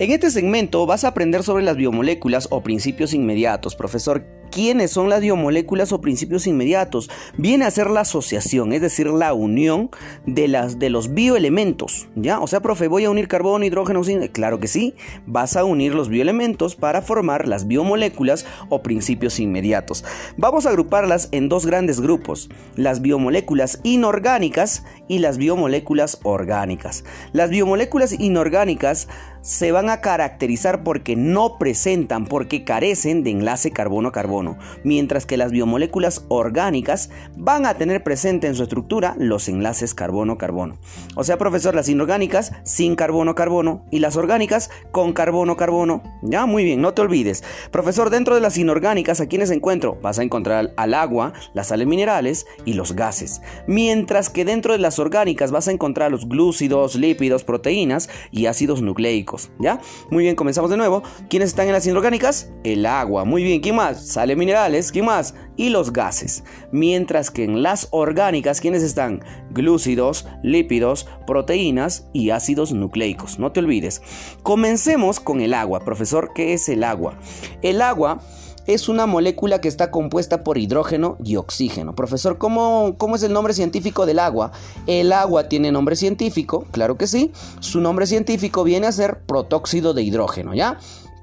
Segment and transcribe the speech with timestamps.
[0.00, 3.74] En este segmento vas a aprender sobre las biomoléculas o principios inmediatos.
[3.74, 7.10] Profesor, ¿quiénes son las biomoléculas o principios inmediatos?
[7.36, 9.90] Viene a ser la asociación, es decir, la unión
[10.26, 12.08] de, las, de los bioelementos.
[12.14, 12.40] ¿Ya?
[12.40, 14.26] O sea, profe, ¿voy a unir carbono, hidrógeno, oxígeno?
[14.32, 14.94] Claro que sí.
[15.26, 20.04] Vas a unir los bioelementos para formar las biomoléculas o principios inmediatos.
[20.36, 22.48] Vamos a agruparlas en dos grandes grupos.
[22.76, 27.04] Las biomoléculas inorgánicas y las biomoléculas orgánicas.
[27.32, 29.08] Las biomoléculas inorgánicas
[29.40, 34.37] se van a caracterizar porque no presentan, porque carecen de enlace carbono-carbono,
[34.84, 40.78] mientras que las biomoléculas orgánicas van a tener presente en su estructura los enlaces carbono-carbono.
[41.16, 46.02] O sea, profesor, las inorgánicas sin carbono-carbono y las orgánicas con carbono-carbono.
[46.22, 47.42] Ya, muy bien, no te olvides.
[47.70, 49.98] Profesor, dentro de las inorgánicas, ¿a quiénes encuentro?
[50.02, 53.40] Vas a encontrar al agua, las sales minerales y los gases.
[53.66, 58.82] Mientras que dentro de las orgánicas vas a encontrar los glúcidos, lípidos, proteínas y ácidos
[58.82, 59.50] nucleicos.
[59.58, 59.80] ¿ya?
[60.10, 61.02] Muy bien, comenzamos de nuevo.
[61.28, 62.50] ¿Quiénes están en las inorgánicas?
[62.64, 63.24] El agua.
[63.24, 64.06] Muy bien, ¿quién más?
[64.28, 65.32] Sales minerales, ¿quién más?
[65.56, 66.44] Y los gases.
[66.70, 69.24] Mientras que en las orgánicas, ¿quiénes están?
[69.52, 73.38] Glúcidos, lípidos, proteínas y ácidos nucleicos.
[73.38, 74.02] No te olvides.
[74.42, 75.80] Comencemos con el agua.
[75.80, 77.18] Profesor, ¿qué es el agua?
[77.62, 78.20] El agua
[78.66, 81.94] es una molécula que está compuesta por hidrógeno y oxígeno.
[81.94, 84.52] Profesor, ¿cómo, ¿cómo, es el nombre científico del agua?
[84.86, 87.32] El agua tiene nombre científico, claro que sí.
[87.60, 90.78] Su nombre científico viene a ser protóxido de hidrógeno, ¿ya?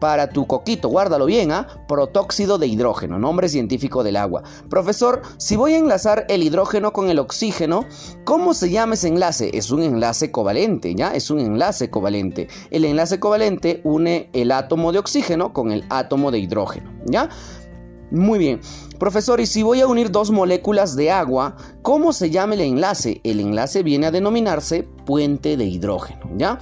[0.06, 1.68] Para tu coquito, guárdalo bien, ¿ah?
[1.88, 4.44] Protóxido de hidrógeno, nombre científico del agua.
[4.70, 7.86] Profesor, si voy a enlazar el hidrógeno con el oxígeno,
[8.24, 9.50] ¿cómo se llama ese enlace?
[9.58, 11.16] Es un enlace covalente, ¿ya?
[11.16, 12.50] Es un enlace covalente.
[12.70, 17.28] El enlace covalente une el átomo de oxígeno con el átomo de hidrógeno, ¿ya?
[18.12, 18.62] Muy bien.
[19.00, 23.20] Profesor, y si voy a unir dos moléculas de agua, ¿cómo se llama el enlace?
[23.24, 26.60] El enlace viene a denominarse puente de hidrógeno, ¿ya?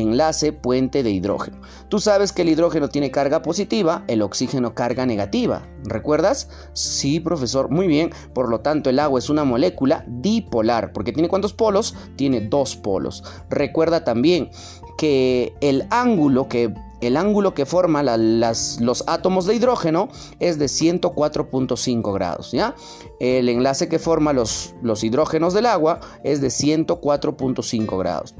[0.00, 1.58] enlace puente de hidrógeno.
[1.88, 5.62] Tú sabes que el hidrógeno tiene carga positiva, el oxígeno carga negativa.
[5.84, 6.48] ¿Recuerdas?
[6.74, 8.10] Sí, profesor, muy bien.
[8.34, 11.94] Por lo tanto, el agua es una molécula dipolar, porque tiene cuántos polos?
[12.16, 13.24] Tiene dos polos.
[13.48, 14.50] Recuerda también
[14.98, 16.74] que el ángulo que
[17.06, 20.08] el ángulo que forma los átomos de hidrógeno
[20.40, 22.74] es de 104.5 grados, ¿ya?
[23.20, 28.34] El enlace que forma los, los hidrógenos del agua es de 104.5 grados.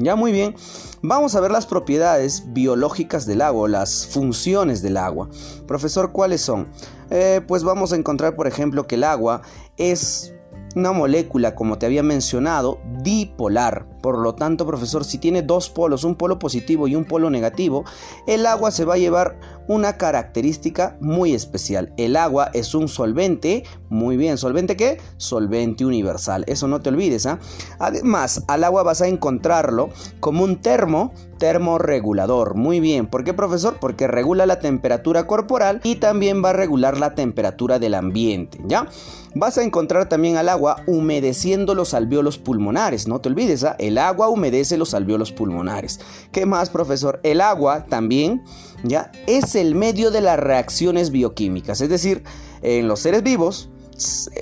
[0.00, 0.54] Ya muy bien,
[1.02, 5.28] vamos a ver las propiedades biológicas del agua, las funciones del agua.
[5.66, 6.68] Profesor, ¿cuáles son?
[7.10, 9.42] Eh, pues vamos a encontrar, por ejemplo, que el agua
[9.76, 10.34] es
[10.76, 13.86] una molécula, como te había mencionado, dipolar.
[14.02, 17.84] Por lo tanto, profesor, si tiene dos polos, un polo positivo y un polo negativo,
[18.26, 21.92] el agua se va a llevar una característica muy especial.
[21.96, 24.98] El agua es un solvente, muy bien, ¿solvente qué?
[25.16, 27.26] Solvente universal, eso no te olvides.
[27.26, 27.38] ¿ah?
[27.78, 29.90] Además, al agua vas a encontrarlo
[30.20, 32.54] como un termo, termorregulador.
[32.54, 33.78] Muy bien, ¿por qué, profesor?
[33.80, 38.88] Porque regula la temperatura corporal y también va a regular la temperatura del ambiente, ¿ya?
[39.34, 43.76] Vas a encontrar también al agua humedeciendo los alveolos pulmonares, no te olvides, ¿ah?
[43.78, 46.00] el agua humedece los alveolos pulmonares.
[46.32, 47.20] ¿Qué más, profesor?
[47.22, 48.42] El agua también,
[48.82, 49.12] ¿ya?
[49.26, 52.24] Es el medio de las reacciones bioquímicas, es decir,
[52.62, 53.70] en los seres vivos,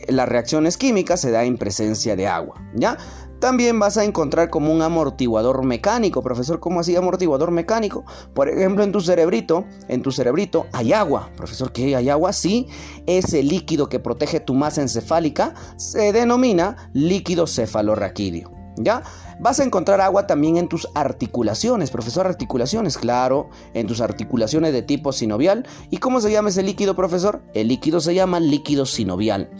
[0.08, 2.98] las reacciones químicas se da en presencia de agua, ¿ya?
[3.40, 6.22] También vas a encontrar como un amortiguador mecánico.
[6.22, 8.04] Profesor, ¿cómo así amortiguador mecánico?
[8.34, 11.30] Por ejemplo, en tu cerebrito, en tu cerebrito hay agua.
[11.36, 12.32] Profesor, ¿qué hay agua?
[12.32, 12.68] Sí,
[13.06, 18.52] ese líquido que protege tu masa encefálica se denomina líquido cefalorraquídeo.
[18.78, 19.02] ¿Ya?
[19.38, 24.82] Vas a encontrar agua también en tus articulaciones, profesor, articulaciones, claro, en tus articulaciones de
[24.82, 25.66] tipo sinovial.
[25.90, 27.42] ¿Y cómo se llama ese líquido, profesor?
[27.54, 29.50] El líquido se llama líquido sinovial.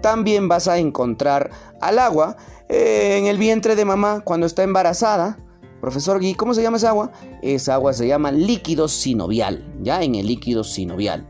[0.00, 1.50] También vas a encontrar
[1.80, 2.36] al agua
[2.68, 5.38] eh, en el vientre de mamá cuando está embarazada.
[5.80, 7.12] Profesor Gui, ¿cómo se llama esa agua?
[7.42, 11.26] Esa agua se llama líquido sinovial, ya en el líquido sinovial.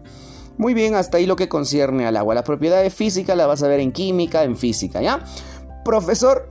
[0.56, 2.34] Muy bien, hasta ahí lo que concierne al agua.
[2.34, 5.20] La propiedad de física la vas a ver en química, en física, ¿ya?
[5.84, 6.48] Profesor,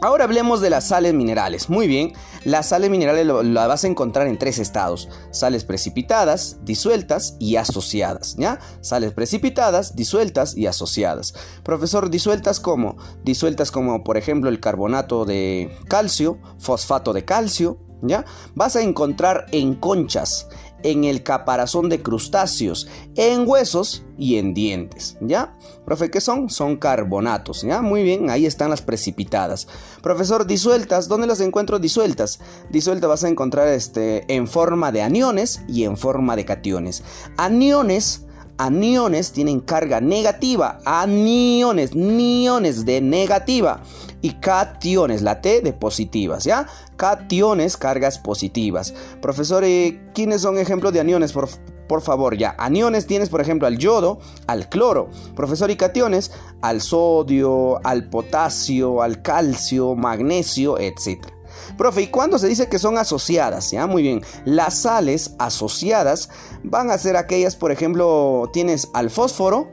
[0.00, 1.68] Ahora hablemos de las sales minerales.
[1.68, 2.12] Muy bien,
[2.44, 8.36] las sales minerales las vas a encontrar en tres estados: sales precipitadas, disueltas y asociadas.
[8.38, 8.60] ¿Ya?
[8.80, 11.34] Sales precipitadas, disueltas y asociadas.
[11.64, 12.96] Profesor, disueltas como?
[13.24, 17.80] Disueltas como, por ejemplo, el carbonato de calcio, fosfato de calcio.
[18.02, 18.24] ¿Ya?
[18.54, 20.48] Vas a encontrar en conchas,
[20.82, 25.52] en el caparazón de crustáceos, en huesos y en dientes, ¿ya?
[25.84, 26.50] Profe, ¿qué son?
[26.50, 27.82] Son carbonatos, ¿ya?
[27.82, 29.66] Muy bien, ahí están las precipitadas.
[30.02, 32.40] Profesor, disueltas, ¿dónde las encuentro disueltas?
[32.70, 37.02] Disueltas vas a encontrar este, en forma de aniones y en forma de cationes.
[37.36, 38.27] Aniones
[38.58, 43.80] aniones tienen carga negativa, aniones, niones de negativa
[44.20, 46.66] y cationes, la T de positivas, ¿ya?
[46.96, 48.92] Cationes, cargas positivas.
[49.22, 51.32] Profesor, eh, ¿quiénes son ejemplos de aniones?
[51.32, 51.48] Por,
[51.88, 52.54] por favor, ya.
[52.58, 55.08] Aniones tienes, por ejemplo, al yodo, al cloro.
[55.36, 61.37] Profesor, y cationes, al sodio, al potasio, al calcio, magnesio, etc.
[61.76, 63.70] Profe, ¿y cuándo se dice que son asociadas?
[63.70, 64.22] Ya, muy bien.
[64.44, 66.30] Las sales asociadas
[66.62, 69.68] van a ser aquellas, por ejemplo, tienes al fósforo,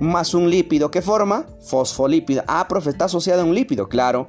[0.00, 0.90] más un lípido.
[0.90, 1.46] ¿Qué forma?
[1.60, 2.42] Fosfolípido.
[2.46, 4.28] Ah, profe, está asociado a un lípido, claro.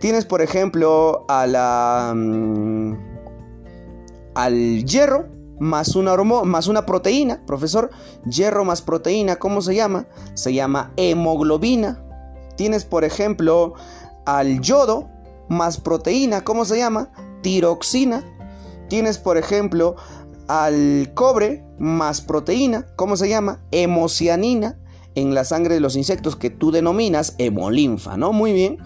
[0.00, 2.94] Tienes, por ejemplo, a la, mm,
[4.34, 5.26] al hierro
[5.58, 7.42] más una, más una proteína.
[7.46, 7.90] Profesor,
[8.24, 10.06] hierro más proteína, ¿cómo se llama?
[10.34, 12.02] Se llama hemoglobina.
[12.56, 13.74] Tienes, por ejemplo,
[14.24, 15.08] al yodo
[15.48, 17.10] más proteína, ¿cómo se llama?
[17.42, 18.24] Tiroxina.
[18.88, 19.96] Tienes, por ejemplo,
[20.48, 23.60] al cobre más proteína, ¿cómo se llama?
[23.70, 24.78] Hemocianina
[25.14, 28.32] en la sangre de los insectos que tú denominas hemolinfa, ¿no?
[28.32, 28.78] Muy bien.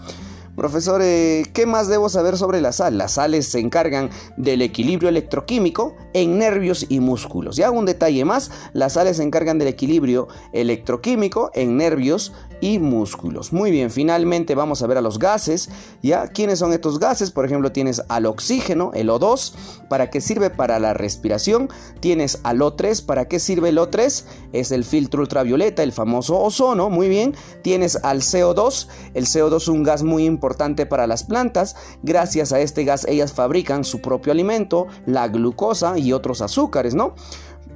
[0.55, 2.97] Profesor, eh, ¿qué más debo saber sobre la sal?
[2.97, 7.57] Las sales se encargan del equilibrio electroquímico en nervios y músculos.
[7.57, 12.79] Y hago un detalle más, las sales se encargan del equilibrio electroquímico en nervios y
[12.79, 13.51] músculos.
[13.51, 15.69] Muy bien, finalmente vamos a ver a los gases.
[16.01, 16.27] ¿Ya?
[16.27, 17.31] ¿Quiénes son estos gases?
[17.31, 19.53] Por ejemplo, tienes al oxígeno, el O2,
[19.89, 20.49] ¿para qué sirve?
[20.49, 21.69] Para la respiración.
[21.99, 24.23] Tienes al O3, ¿para qué sirve el O3?
[24.53, 26.89] Es el filtro ultravioleta, el famoso ozono.
[26.89, 27.35] Muy bien.
[27.63, 31.75] Tienes al CO2, el CO2 es un gas muy importante para las plantas.
[32.03, 37.15] Gracias a este gas ellas fabrican su propio alimento, la glucosa y otros azúcares, ¿no?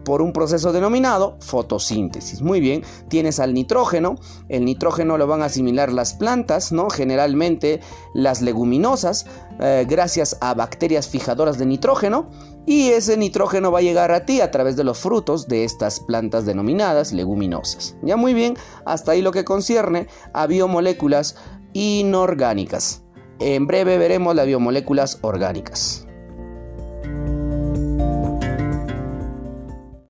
[0.06, 2.42] Por un proceso denominado fotosíntesis.
[2.42, 4.16] Muy bien, tienes al nitrógeno,
[4.48, 6.90] el nitrógeno lo van a asimilar las plantas, ¿no?
[6.90, 7.81] Generalmente
[8.13, 9.25] las leguminosas,
[9.60, 12.30] eh, gracias a bacterias fijadoras de nitrógeno,
[12.66, 16.00] y ese nitrógeno va a llegar a ti a través de los frutos de estas
[16.00, 17.96] plantas denominadas leguminosas.
[18.01, 18.56] Ya muy bien,
[18.86, 21.36] hasta ahí lo que concierne a biomoléculas
[21.74, 23.04] inorgánicas.
[23.40, 26.05] En breve veremos las biomoléculas orgánicas.